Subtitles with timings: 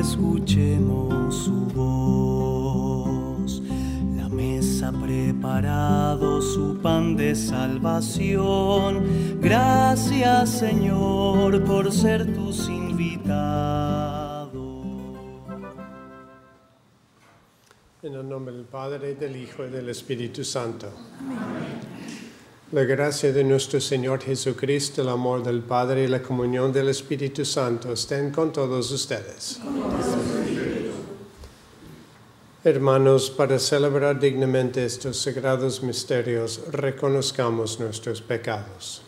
[0.00, 3.62] Escuchemos su voz.
[4.16, 9.40] La mesa preparado su pan de salvación.
[9.40, 14.50] Gracias Señor por ser tus invitados.
[18.02, 20.90] En el nombre del Padre, del Hijo y del Espíritu Santo.
[22.72, 27.44] La gracia de nuestro Señor Jesucristo, el amor del Padre y la comunión del Espíritu
[27.44, 29.58] Santo estén con todos ustedes.
[32.62, 39.02] Hermanos, para celebrar dignamente estos sagrados misterios, reconozcamos nuestros pecados.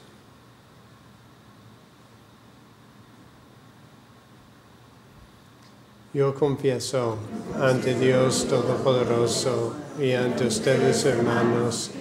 [6.13, 7.17] Yo confieso
[7.61, 11.93] ante Dios Todopoderoso y ante ustedes, hermanos,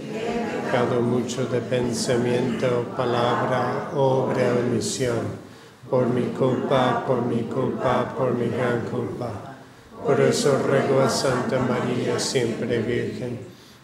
[1.01, 5.51] mucho de pensamiento, palabra, obra omisión.
[5.89, 9.57] Por mi culpa, por mi culpa, por mi gran culpa.
[10.05, 13.39] Por eso ruego a Santa María, siempre Virgen,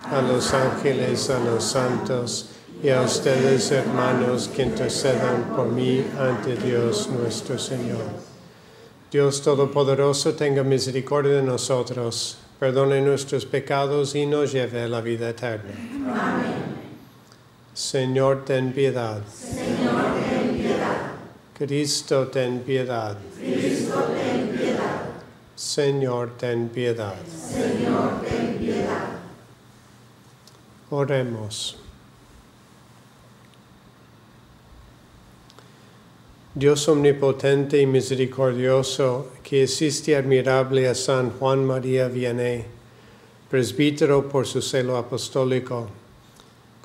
[0.09, 2.51] a los ángeles, a los santos
[2.81, 8.06] y a ustedes, hermanos, que intercedan por mí ante Dios nuestro Señor.
[9.11, 15.29] Dios Todopoderoso tenga misericordia de nosotros, perdone nuestros pecados y nos lleve a la vida
[15.29, 15.73] eterna.
[16.07, 16.76] Amén.
[17.77, 19.21] Señor, ten piedad.
[19.27, 21.11] Señor, ten piedad.
[21.53, 23.15] Cristo, ten piedad.
[23.38, 25.01] Cristo, ten piedad.
[25.55, 27.16] Señor, ten piedad.
[27.27, 29.19] Señor, ten piedad.
[30.89, 31.77] Oremos.
[36.55, 42.66] Dios omnipotente y misericordioso, que hiciste admirable a San Juan María Vianney,
[43.51, 45.87] presbítero por su celo apostólico,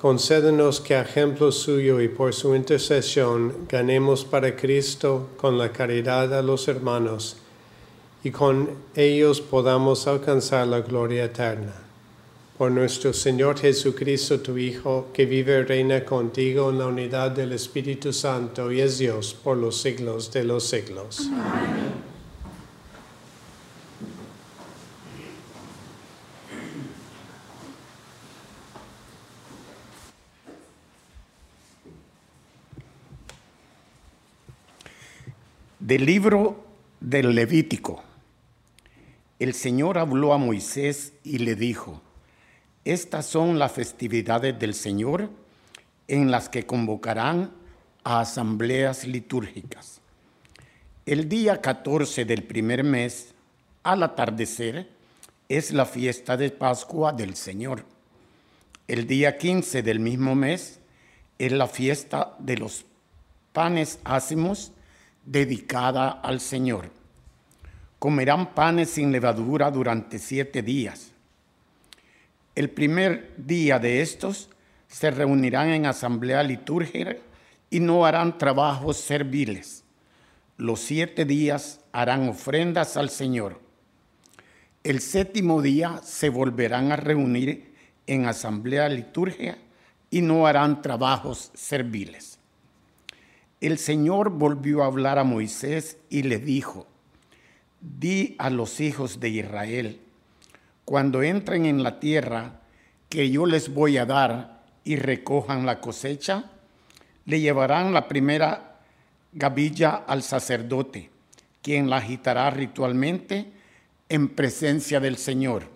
[0.03, 6.37] Concédenos que a ejemplo suyo y por su intercesión ganemos para Cristo con la caridad
[6.37, 7.37] a los hermanos
[8.21, 11.73] y con ellos podamos alcanzar la gloria eterna.
[12.57, 17.53] Por nuestro Señor Jesucristo, tu Hijo, que vive y reina contigo en la unidad del
[17.53, 21.29] Espíritu Santo y es Dios por los siglos de los siglos.
[21.31, 22.12] Amén.
[35.83, 36.63] Del libro
[37.01, 38.01] del Levítico.
[39.37, 42.01] El Señor habló a Moisés y le dijo,
[42.85, 45.29] estas son las festividades del Señor
[46.07, 47.51] en las que convocarán
[48.05, 49.99] a asambleas litúrgicas.
[51.05, 53.33] El día 14 del primer mes,
[53.83, 54.87] al atardecer,
[55.49, 57.83] es la fiesta de Pascua del Señor.
[58.87, 60.79] El día 15 del mismo mes
[61.39, 62.85] es la fiesta de los
[63.51, 64.71] panes ácimos
[65.25, 66.89] dedicada al Señor.
[67.99, 71.11] Comerán panes sin levadura durante siete días.
[72.55, 74.49] El primer día de estos
[74.87, 77.15] se reunirán en asamblea litúrgica
[77.69, 79.83] y no harán trabajos serviles.
[80.57, 83.59] Los siete días harán ofrendas al Señor.
[84.83, 87.73] El séptimo día se volverán a reunir
[88.05, 89.57] en asamblea litúrgica
[90.11, 92.32] y no harán trabajos serviles
[93.67, 96.85] el Señor volvió a hablar a Moisés y le dijo,
[97.79, 100.01] di a los hijos de Israel,
[100.85, 102.59] cuando entren en la tierra
[103.07, 106.51] que yo les voy a dar y recojan la cosecha,
[107.25, 108.81] le llevarán la primera
[109.31, 111.09] gavilla al sacerdote,
[111.61, 113.51] quien la agitará ritualmente
[114.09, 115.71] en presencia del Señor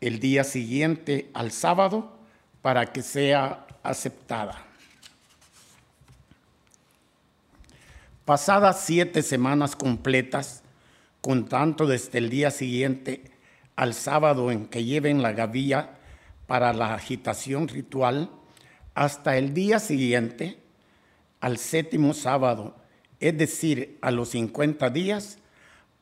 [0.00, 2.18] el día siguiente al sábado
[2.62, 4.66] para que sea aceptada.
[8.26, 10.64] Pasadas siete semanas completas,
[11.20, 13.30] contando desde el día siguiente
[13.76, 15.90] al sábado en que lleven la gavilla
[16.48, 18.28] para la agitación ritual,
[18.96, 20.58] hasta el día siguiente,
[21.40, 22.74] al séptimo sábado,
[23.20, 25.38] es decir, a los 50 días,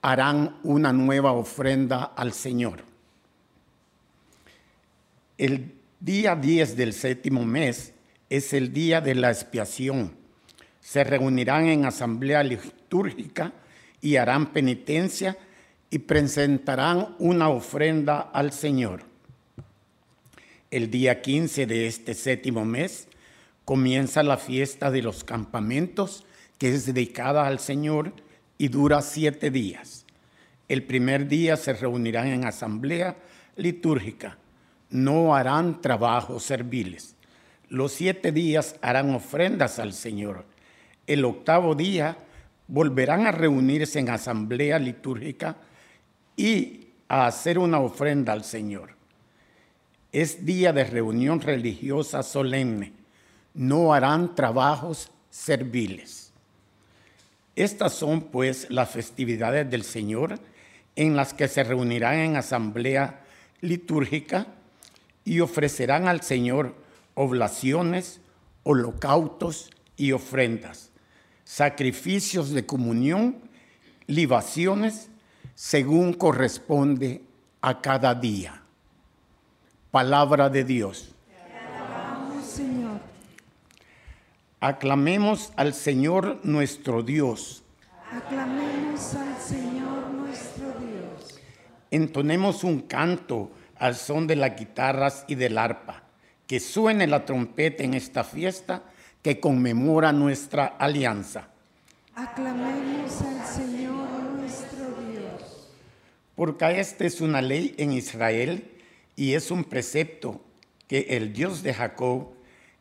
[0.01, 2.85] harán una nueva ofrenda al Señor.
[5.37, 7.93] El día 10 del séptimo mes
[8.31, 10.24] es el día de la expiación.
[10.85, 13.55] Se reunirán en asamblea litúrgica
[14.03, 15.39] y harán penitencia
[15.89, 19.03] y presentarán una ofrenda al Señor.
[20.71, 23.09] El día 15 de este séptimo mes
[23.65, 26.27] comienza la fiesta de los campamentos,
[26.59, 28.13] que es dedicada al Señor
[28.59, 30.05] y dura siete días.
[30.69, 33.17] El primer día se reunirán en asamblea
[33.57, 34.37] litúrgica.
[34.91, 37.17] No harán trabajos serviles.
[37.71, 40.53] Los siete días harán ofrendas al Señor.
[41.07, 42.17] El octavo día
[42.67, 45.57] volverán a reunirse en asamblea litúrgica
[46.37, 48.91] y a hacer una ofrenda al Señor.
[50.13, 52.93] Es día de reunión religiosa solemne.
[53.53, 56.33] No harán trabajos serviles.
[57.57, 60.39] Estas son pues las festividades del Señor
[60.97, 63.21] en las que se reunirán en asamblea
[63.61, 64.47] litúrgica
[65.25, 66.75] y ofrecerán al Señor
[67.15, 68.21] oblaciones,
[68.63, 70.91] holocaustos y ofrendas,
[71.45, 73.37] sacrificios de comunión,
[74.07, 75.11] libaciones,
[75.55, 77.23] según corresponde
[77.61, 78.63] a cada día.
[79.91, 81.15] Palabra de Dios.
[82.43, 83.01] Señor.
[84.61, 87.63] Aclamemos al Señor nuestro Dios.
[88.11, 91.41] Aclamemos al Señor nuestro Dios.
[91.91, 96.03] Entonemos un canto al son de las guitarras y del arpa.
[96.47, 98.83] Que suene la trompeta en esta fiesta
[99.25, 101.49] que conmemora nuestra alianza.
[102.15, 105.71] Aclamemos al Señor nuestro Dios.
[106.37, 108.71] Porque esta es una ley en Israel
[109.17, 110.43] y es un precepto
[110.87, 112.35] que el Dios de Jacob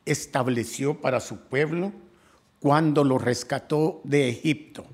[0.05, 1.93] estableció para su pueblo
[2.59, 4.85] cuando lo rescató de Egipto.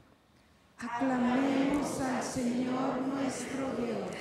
[0.77, 4.17] Aclamemos al Señor nuestro Dios.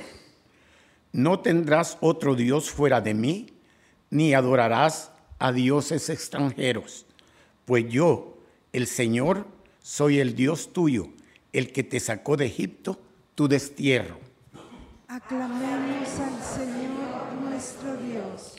[1.13, 3.49] No tendrás otro Dios fuera de mí,
[4.09, 7.05] ni adorarás a dioses extranjeros,
[7.69, 8.39] pues yo,
[8.73, 9.47] el Señor,
[9.83, 11.11] soy el Dios tuyo,
[11.53, 12.99] el que te sacó de Egipto,
[13.35, 14.19] tu destierro.
[15.07, 18.57] Aclamemos al Señor nuestro Dios.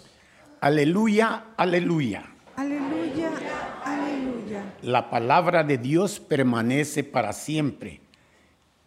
[0.62, 2.24] Aleluya, aleluya.
[2.56, 3.32] Aleluya,
[3.84, 4.76] aleluya.
[4.84, 8.02] La palabra de Dios permanece para siempre.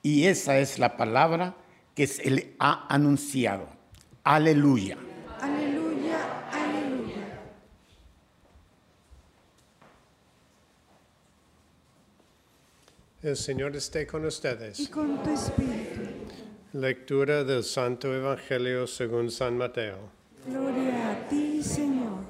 [0.03, 1.57] Y esa es la palabra
[1.97, 3.67] que se le ha anunciado.
[4.23, 4.97] Aleluya.
[5.41, 6.73] Aleluya, aleluya.
[13.23, 14.89] El Señor esté con Y ustedes.
[14.89, 16.01] con tu espíritu.
[16.73, 19.99] Lectura del Santo Evangelio según San Mateo.
[20.47, 22.23] Gloria a ti, Señor.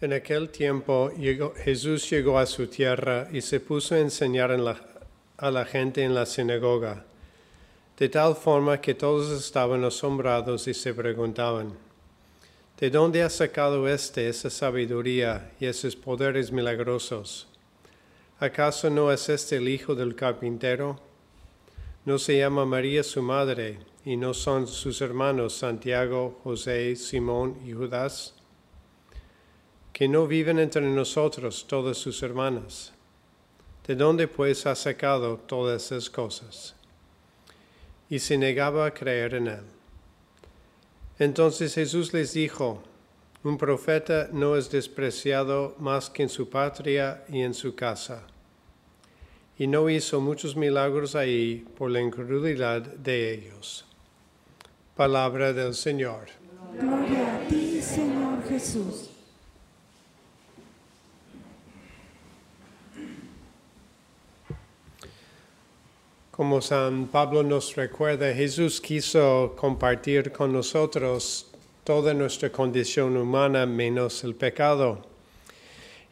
[0.00, 4.64] En aquel tiempo llegó- Jesús llegó a su tierra y se puso a enseñar en
[4.64, 4.80] la-
[5.38, 7.04] a la gente en la sinagoga,
[7.96, 11.72] de tal forma que todos estaban asombrados y se preguntaban,
[12.78, 17.46] ¿de dónde ha sacado éste esa sabiduría y esos poderes milagrosos?
[18.40, 21.00] ¿Acaso no es este el hijo del carpintero?
[22.04, 27.72] ¿No se llama María su madre y no son sus hermanos Santiago, José, Simón y
[27.72, 28.38] Judas?
[29.98, 32.92] que no viven entre nosotros todas sus hermanas.
[33.84, 36.76] ¿De dónde pues ha sacado todas esas cosas?
[38.08, 39.64] Y se negaba a creer en él.
[41.18, 42.80] Entonces Jesús les dijo,
[43.44, 48.22] un profeta no es despreciado más que en su patria y en su casa.
[49.56, 53.84] Y no hizo muchos milagros ahí por la incredulidad de ellos.
[54.96, 56.26] Palabra del Señor.
[56.78, 59.10] Gloria a ti, Señor Jesús.
[66.30, 71.47] Como San Pablo nos recuerda, Jesús quiso compartir con nosotros
[71.88, 75.06] toda nuestra condición humana menos el pecado.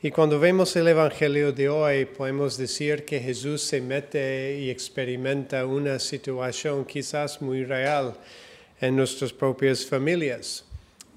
[0.02, 5.66] Y cuando vemos el Evangelio de hoy, podemos decir que Jesús se mete y experimenta
[5.66, 8.14] una situación quizás muy real
[8.80, 10.64] en nuestras propias familias,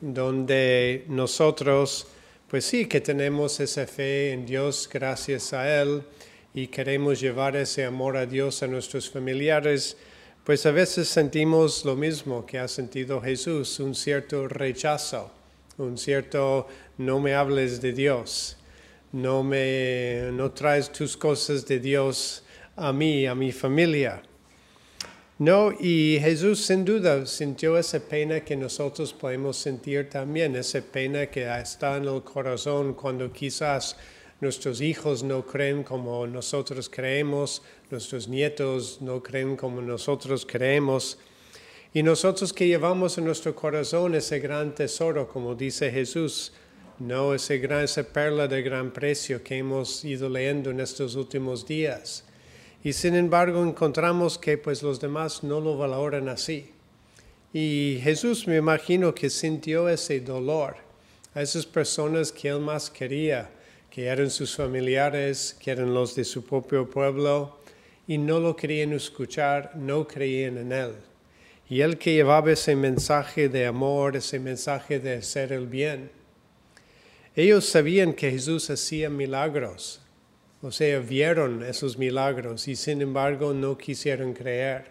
[0.01, 2.07] donde nosotros,
[2.49, 6.03] pues sí, que tenemos esa fe en Dios gracias a Él
[6.53, 9.95] y queremos llevar ese amor a Dios a nuestros familiares,
[10.43, 15.31] pues a veces sentimos lo mismo que ha sentido Jesús, un cierto rechazo,
[15.77, 16.67] un cierto
[16.98, 18.58] no me hables de Dios,
[19.12, 22.43] no me no traes tus cosas de Dios
[22.75, 24.22] a mí, a mi familia.
[25.39, 31.27] No, y Jesús sin duda sintió esa pena que nosotros podemos sentir también, esa pena
[31.27, 33.96] que está en el corazón cuando quizás
[34.41, 41.17] nuestros hijos no creen como nosotros creemos, nuestros nietos no creen como nosotros creemos.
[41.93, 46.53] Y nosotros que llevamos en nuestro corazón ese gran tesoro, como dice Jesús,
[47.00, 51.65] no ese gran, esa perla de gran precio que hemos ido leyendo en estos últimos
[51.65, 52.25] días.
[52.84, 56.72] Y sin embargo encontramos que pues los demás no lo valoran así.
[57.51, 60.77] Y Jesús me imagino que sintió ese dolor
[61.34, 63.50] a esas personas que él más quería,
[63.89, 67.58] que eran sus familiares, que eran los de su propio pueblo,
[68.08, 70.91] y no lo querían escuchar, no creían en él.
[71.69, 76.10] Y él que llevaba ese mensaje de amor, ese mensaje de hacer el bien.
[77.36, 80.01] Ellos sabían que Jesús hacía milagros,
[80.62, 84.86] o sea, vieron esos milagros y sin embargo no quisieron creer.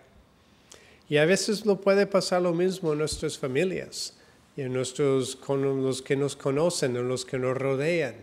[1.09, 4.17] Y a veces lo puede pasar lo mismo en nuestras familias
[4.57, 8.15] y en nuestros, con los que nos conocen, en los que nos rodean.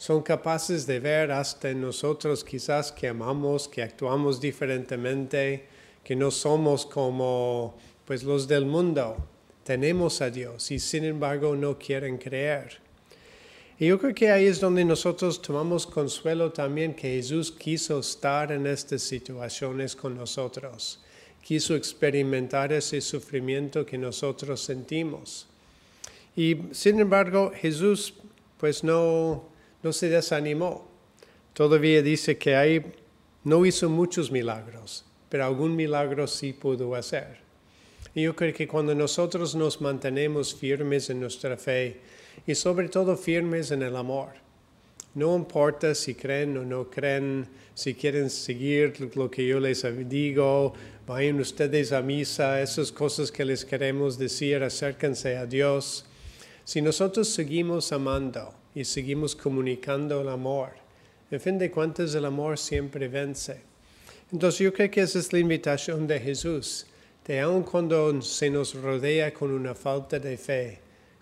[0.00, 5.66] Son capaces de ver hasta en nosotros quizás que amamos, que actuamos diferentemente,
[6.02, 7.76] que no somos como
[8.06, 9.18] pues los del mundo.
[9.62, 12.78] Tenemos a Dios y sin embargo no quieren creer.
[13.78, 18.52] Y yo creo que ahí es donde nosotros tomamos consuelo también que Jesús quiso estar
[18.52, 20.98] en estas situaciones con nosotros,
[21.42, 25.46] quiso experimentar ese sufrimiento que nosotros sentimos.
[26.34, 28.14] Y sin embargo, Jesús
[28.56, 29.49] pues no,
[29.82, 30.88] no se desanimó.
[31.52, 32.82] Todavía dice que ahí
[33.44, 37.38] no hizo muchos milagros, pero algún milagro sí pudo hacer.
[38.14, 42.00] Y yo creo que cuando nosotros nos mantenemos firmes en nuestra fe,
[42.46, 44.28] y sobre todo firmes en el amor.
[45.14, 50.72] No importa si creen o no creen, si quieren seguir lo que yo les digo,
[51.06, 56.04] vayan ustedes a misa, esas cosas que les queremos decir, acérquense a Dios.
[56.64, 60.70] Si nosotros seguimos amando y seguimos comunicando el amor,
[61.30, 63.60] en fin de cuentas el amor siempre vence.
[64.32, 66.86] Entonces yo creo que esa es la invitación de Jesús,
[67.26, 70.80] de aun cuando se nos rodea con una falta de fe,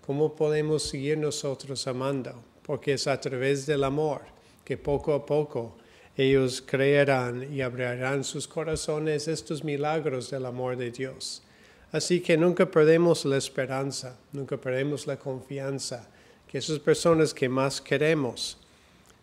[0.09, 2.33] ¿Cómo podemos seguir nosotros amando?
[2.63, 4.21] Porque es a través del amor
[4.65, 5.75] que poco a poco
[6.17, 11.43] ellos creerán y abrirán sus corazones estos milagros del amor de Dios.
[11.91, 16.09] Así que nunca perdemos la esperanza, nunca perdemos la confianza
[16.49, 18.57] que esas personas que más queremos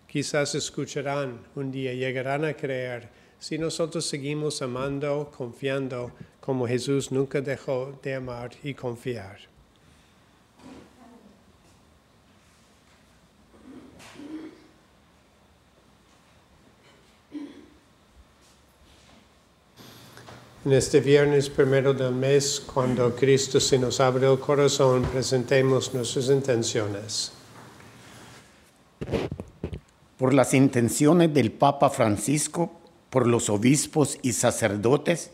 [0.07, 3.09] quizás escucharán un día, llegarán a creer
[3.41, 9.56] si nosotros seguimos amando, confiando como Jesús nunca dejó de amar y confiar.
[20.67, 26.29] En este viernes primero del mes, cuando Cristo se nos abre el corazón, presentemos nuestras
[26.29, 27.31] intenciones.
[30.19, 32.81] Por las intenciones del Papa Francisco,
[33.11, 35.31] por los obispos y sacerdotes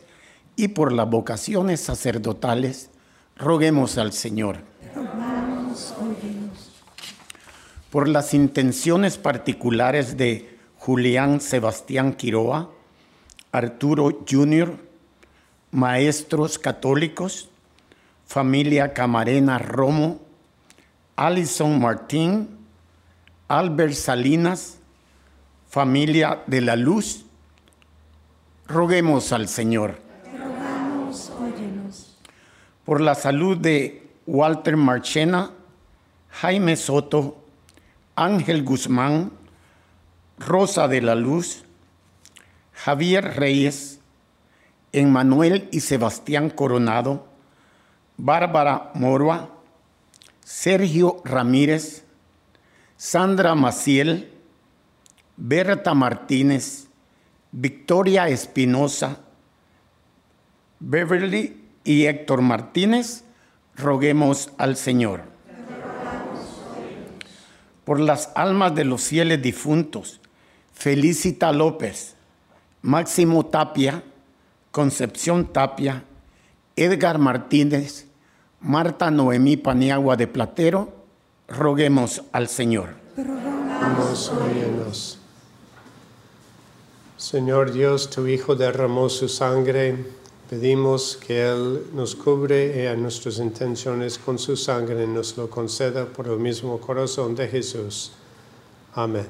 [0.55, 2.91] y por las vocaciones sacerdotales,
[3.35, 4.59] roguemos al Señor.
[7.89, 12.69] Por las intenciones particulares de Julián Sebastián Quiroa,
[13.51, 14.92] Arturo Jr.,
[15.73, 17.49] maestros católicos,
[18.25, 20.21] familia Camarena Romo,
[21.15, 22.47] Alison Martín,
[23.47, 24.77] Albert Salinas,
[25.67, 27.25] familia de la luz,
[28.67, 29.99] roguemos al Señor.
[32.85, 35.51] Por la salud de Walter Marchena,
[36.29, 37.43] Jaime Soto,
[38.15, 39.31] Ángel Guzmán,
[40.37, 41.63] Rosa de la Luz,
[42.73, 43.99] Javier Reyes,
[44.93, 47.27] Emmanuel y Sebastián Coronado,
[48.15, 49.49] Bárbara Morua,
[50.45, 52.05] Sergio Ramírez,
[52.95, 54.31] Sandra Maciel,
[55.35, 56.87] Berta Martínez,
[57.51, 59.17] Victoria Espinosa,
[60.79, 63.23] Beverly y Héctor Martínez,
[63.75, 65.23] roguemos al Señor.
[67.83, 70.21] Por las almas de los fieles difuntos,
[70.73, 72.15] Felicita López,
[72.81, 74.03] Máximo Tapia,
[74.73, 76.03] Concepción Tapia,
[76.75, 78.07] Edgar Martínez,
[78.59, 80.91] Marta Noemí Paniagua de Platero,
[81.47, 82.95] roguemos al Señor.
[87.17, 90.07] Señor Dios, tu Hijo derramó su sangre.
[90.49, 96.05] Pedimos que Él nos cubre y a nuestras intenciones con su sangre nos lo conceda
[96.05, 98.11] por el mismo corazón de Jesús.
[98.95, 99.27] Amén.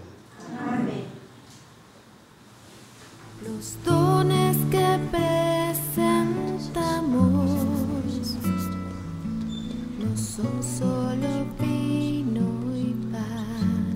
[3.55, 6.01] Los dones que presentamos
[9.99, 13.93] no son solo vino y pan.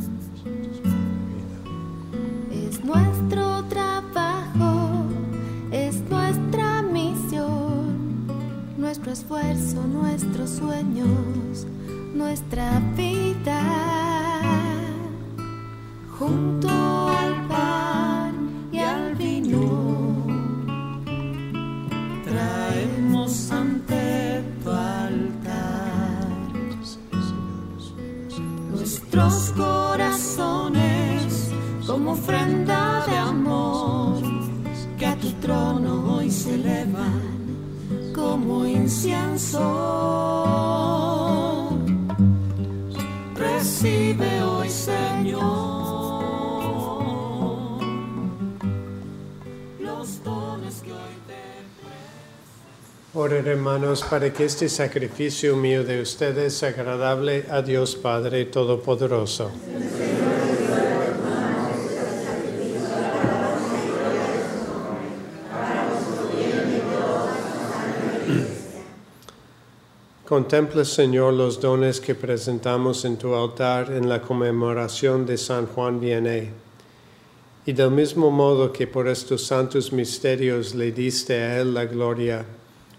[2.51, 5.07] Es nuestro trabajo,
[5.71, 8.27] es nuestra misión,
[8.77, 11.65] nuestro esfuerzo, nuestros sueños,
[12.13, 13.63] nuestra vida.
[16.19, 16.69] Junto
[17.09, 17.96] al pan
[32.09, 34.21] ofrenda de amor
[34.97, 37.37] que a tu trono hoy se elevan
[38.15, 39.59] como incienso.
[43.35, 45.41] Recibe hoy, Señor,
[49.79, 51.35] los dones que hoy te
[53.13, 59.51] Oren hermanos para que este sacrificio mío de ustedes sea agradable a Dios Padre Todopoderoso.
[70.27, 76.01] Contempla, Señor, los dones que presentamos en tu altar en la conmemoración de San Juan
[76.01, 76.49] Vianney.
[77.65, 82.45] Y del mismo modo que por estos santos misterios le diste a él la gloria,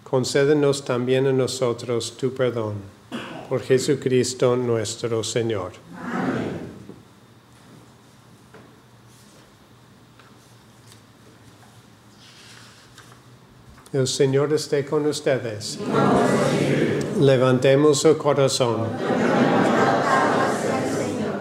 [0.04, 2.76] concédenos también a nosotros tu perdón.
[3.50, 5.72] Por Jesucristo nuestro Señor.
[13.92, 15.78] El Señor esté con ustedes.
[17.20, 18.86] Levantemos el corazón.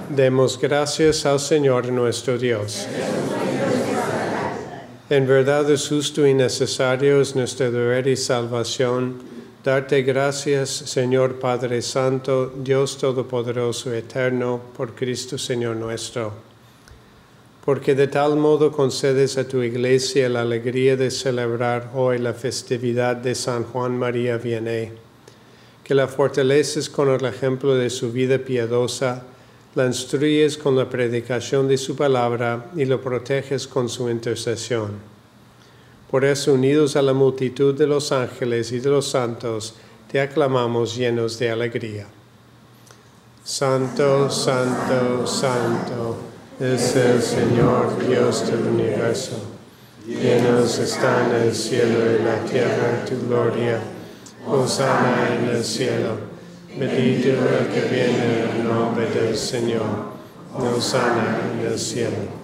[0.09, 2.87] Demos gracias al Señor nuestro Dios.
[5.07, 9.19] En verdad es justo y necesario, es nuestro deber y salvación,
[9.63, 16.33] darte gracias, Señor Padre Santo, Dios Todopoderoso, Eterno, por Cristo Señor nuestro.
[17.63, 23.15] Porque de tal modo concedes a tu iglesia la alegría de celebrar hoy la festividad
[23.15, 25.06] de San Juan María Vianney,
[25.87, 29.23] que la fortaleces con el ejemplo de su vida piadosa,
[29.73, 34.91] la instruyes con la predicación de su palabra y lo proteges con su intercesión.
[36.11, 39.75] Por eso, unidos a la multitud de los ángeles y de los santos,
[40.11, 42.07] te aclamamos llenos de alegría.
[43.45, 46.17] Santo, santo, santo
[46.59, 49.39] es el Señor Dios del universo.
[50.05, 53.79] Llenos están el cielo y la tierra tu gloria.
[54.49, 56.17] Hosanna en el cielo.
[56.77, 60.17] Bendito el que viene en nombre del Señor.
[60.53, 62.37] Hosanna en el cielo.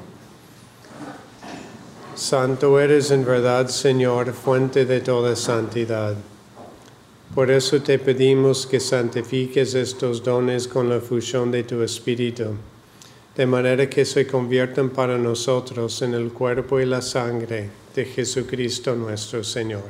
[2.15, 6.15] Santo eres en verdad, Señor, fuente de toda santidad.
[7.33, 12.49] Por eso te pedimos que santifiques estos dones con la fusión de tu Espíritu,
[13.35, 18.93] de manera que se conviertan para nosotros en el cuerpo y la sangre de Jesucristo
[18.93, 19.89] nuestro Señor,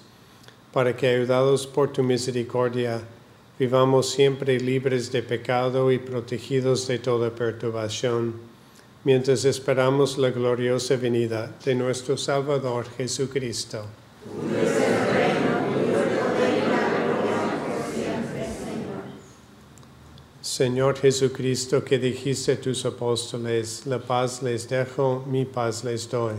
[0.73, 3.01] para que, ayudados por tu misericordia,
[3.59, 8.51] vivamos siempre libres de pecado y protegidos de toda perturbación
[9.03, 13.85] mientras esperamos la gloriosa venida de nuestro Salvador Jesucristo.
[20.41, 26.35] Señor Jesucristo, que dijiste a tus apóstoles, la paz les dejo, mi paz les doy.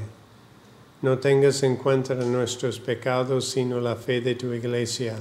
[1.02, 5.16] No tengas en cuenta nuestros pecados, sino la fe de tu iglesia,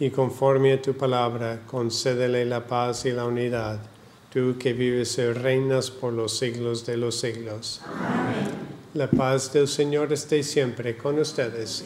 [0.00, 3.92] y conforme a tu palabra, concédele la paz y la unidad
[4.32, 7.82] tú que vives y reinas por los siglos de los siglos.
[7.84, 8.50] Amén.
[8.94, 11.84] La paz del Señor esté siempre con ustedes.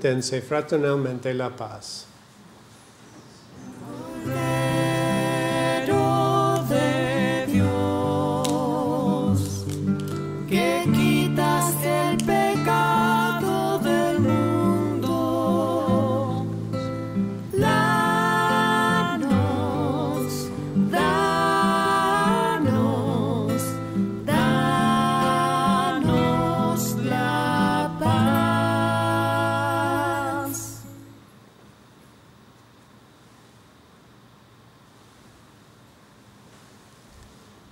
[0.00, 2.06] Dense fraternalmente la paz.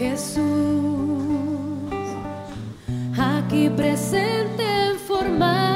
[0.00, 0.40] Jesús,
[3.18, 5.69] aquí presente en forma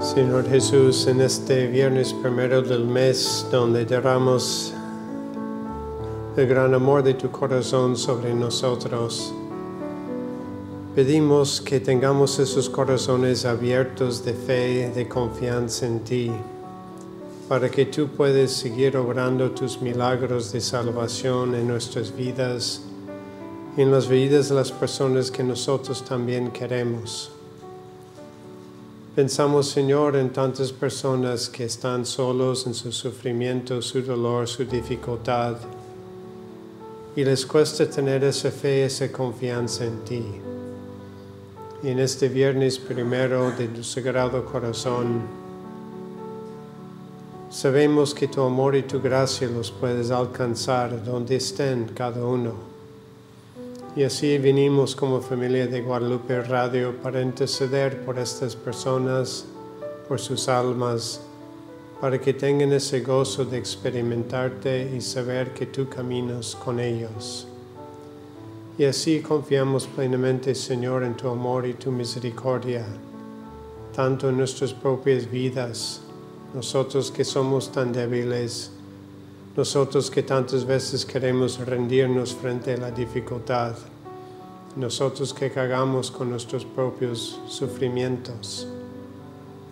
[0.00, 4.72] Señor Jesús, en este viernes primero del mes, donde derramos
[6.38, 9.34] el gran amor de tu corazón sobre nosotros,
[10.94, 16.32] pedimos que tengamos esos corazones abiertos de fe, de confianza en ti,
[17.46, 22.80] para que tú puedas seguir obrando tus milagros de salvación en nuestras vidas
[23.76, 27.32] y en las vidas de las personas que nosotros también queremos.
[29.20, 35.56] Pensamos, Señor, en tantas personas que están solos en su sufrimiento, su dolor, su dificultad,
[37.14, 40.24] y les cuesta tener esa fe, esa confianza en ti.
[41.82, 45.20] Y en este viernes primero de tu Sagrado Corazón,
[47.50, 52.69] sabemos que tu amor y tu gracia los puedes alcanzar donde estén cada uno
[53.96, 59.46] y así vinimos como familia de Guadalupe Radio para interceder por estas personas,
[60.06, 61.20] por sus almas,
[62.00, 67.48] para que tengan ese gozo de experimentarte y saber que tú caminas con ellos.
[68.78, 72.86] Y así confiamos plenamente, Señor, en tu amor y tu misericordia,
[73.94, 76.00] tanto en nuestras propias vidas,
[76.54, 78.70] nosotros que somos tan débiles,
[79.56, 83.74] nosotros que tantas veces queremos rendirnos frente a la dificultad,
[84.76, 88.68] nosotros que cagamos con nuestros propios sufrimientos.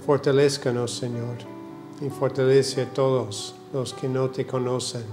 [0.05, 1.37] Fortalezcanos, Señor,
[2.01, 5.05] y fortalece a todos los que no te conocen,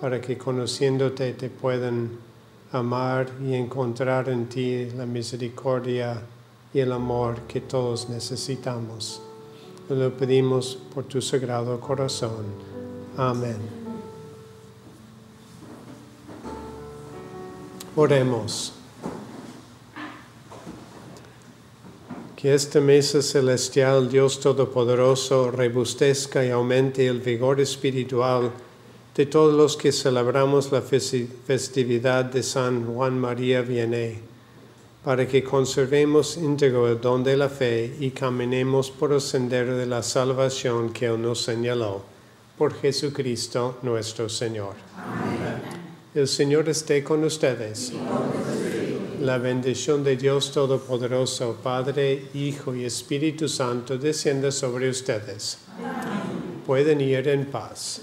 [0.00, 2.10] para que conociéndote te puedan
[2.72, 6.20] amar y encontrar en ti la misericordia
[6.74, 9.22] y el amor que todos necesitamos.
[9.88, 12.46] Lo pedimos por tu sagrado corazón.
[13.16, 13.81] Amén.
[17.94, 18.72] Oremos.
[22.34, 28.50] Que esta mesa celestial, Dios Todopoderoso, rebustezca y aumente el vigor espiritual
[29.14, 34.20] de todos los que celebramos la festividad de San Juan María Vianney,
[35.04, 39.84] para que conservemos íntegro el don de la fe y caminemos por el sendero de
[39.84, 42.02] la salvación que Él nos señaló.
[42.56, 44.74] Por Jesucristo nuestro Señor.
[46.14, 47.90] El Señor esté con ustedes.
[49.22, 55.56] La bendición de Dios Todopoderoso, Padre, Hijo y Espíritu Santo, descienda sobre ustedes.
[56.66, 58.02] Pueden ir en paz.